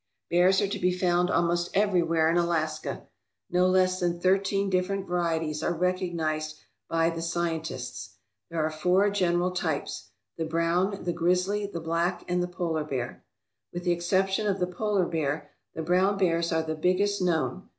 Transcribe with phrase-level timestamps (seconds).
[0.31, 3.03] Bears are to be found almost everywhere in Alaska.
[3.51, 6.57] No less than thirteen different varieties are recognized
[6.89, 8.15] by the scientists.
[8.49, 13.23] There are four general types: the brown, the grizzly, the black, and the polar bear.
[13.71, 17.69] With the ex ception of the polar bear, the brown bears are the biggest known.